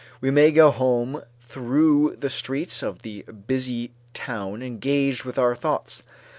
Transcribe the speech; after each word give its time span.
We 0.19 0.31
may 0.31 0.49
go 0.51 0.71
home 0.71 1.21
through 1.39 2.15
the 2.19 2.31
streets 2.31 2.81
of 2.81 3.03
the 3.03 3.21
busy 3.21 3.91
town 4.15 4.63
engaged 4.63 5.25
with 5.25 5.37
our 5.37 5.53
thoughts. 5.55 6.01